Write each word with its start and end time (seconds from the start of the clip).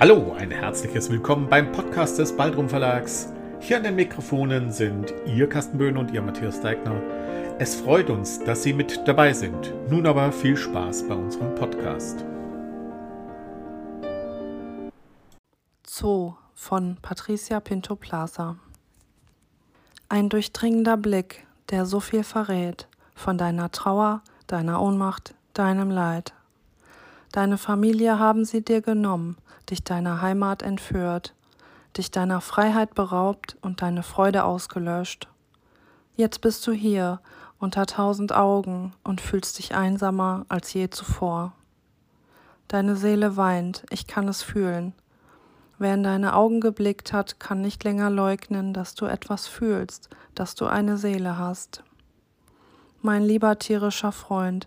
Hallo, 0.00 0.32
ein 0.38 0.52
herzliches 0.52 1.10
Willkommen 1.10 1.48
beim 1.48 1.72
Podcast 1.72 2.20
des 2.20 2.36
Baldrum 2.36 2.68
Verlags. 2.68 3.32
Hier 3.58 3.78
an 3.78 3.82
den 3.82 3.96
Mikrofonen 3.96 4.70
sind 4.70 5.12
Ihr 5.26 5.48
Carsten 5.48 5.76
Böhn 5.76 5.96
und 5.96 6.12
Ihr 6.12 6.22
Matthias 6.22 6.60
Deigner. 6.60 7.02
Es 7.58 7.74
freut 7.74 8.08
uns, 8.08 8.38
dass 8.44 8.62
Sie 8.62 8.72
mit 8.72 9.08
dabei 9.08 9.32
sind. 9.32 9.74
Nun 9.90 10.06
aber 10.06 10.30
viel 10.30 10.56
Spaß 10.56 11.08
bei 11.08 11.16
unserem 11.16 11.52
Podcast. 11.56 12.24
Zoo 15.84 16.36
von 16.54 16.96
Patricia 17.02 17.58
Pinto 17.58 17.96
Plaza. 17.96 18.54
Ein 20.08 20.28
durchdringender 20.28 20.96
Blick, 20.96 21.44
der 21.70 21.86
so 21.86 21.98
viel 21.98 22.22
verrät 22.22 22.86
von 23.16 23.36
deiner 23.36 23.72
Trauer, 23.72 24.22
deiner 24.46 24.80
Ohnmacht, 24.80 25.34
deinem 25.54 25.90
Leid. 25.90 26.34
Deine 27.32 27.58
Familie 27.58 28.18
haben 28.18 28.44
sie 28.44 28.64
dir 28.64 28.80
genommen, 28.80 29.36
dich 29.68 29.84
deiner 29.84 30.22
Heimat 30.22 30.62
entführt, 30.62 31.34
dich 31.96 32.10
deiner 32.10 32.40
Freiheit 32.40 32.94
beraubt 32.94 33.56
und 33.60 33.82
deine 33.82 34.02
Freude 34.02 34.44
ausgelöscht. 34.44 35.28
Jetzt 36.16 36.40
bist 36.40 36.66
du 36.66 36.72
hier 36.72 37.20
unter 37.58 37.86
tausend 37.86 38.32
Augen 38.32 38.94
und 39.04 39.20
fühlst 39.20 39.58
dich 39.58 39.74
einsamer 39.74 40.46
als 40.48 40.72
je 40.72 40.90
zuvor. 40.90 41.52
Deine 42.68 42.96
Seele 42.96 43.36
weint, 43.36 43.84
ich 43.90 44.06
kann 44.06 44.28
es 44.28 44.42
fühlen. 44.42 44.92
Wer 45.78 45.94
in 45.94 46.02
deine 46.02 46.34
Augen 46.34 46.60
geblickt 46.60 47.12
hat, 47.12 47.38
kann 47.38 47.60
nicht 47.60 47.84
länger 47.84 48.10
leugnen, 48.10 48.74
dass 48.74 48.94
du 48.94 49.06
etwas 49.06 49.46
fühlst, 49.46 50.08
dass 50.34 50.54
du 50.54 50.66
eine 50.66 50.98
Seele 50.98 51.38
hast. 51.38 51.82
Mein 53.00 53.22
lieber 53.22 53.58
tierischer 53.58 54.12
Freund, 54.12 54.66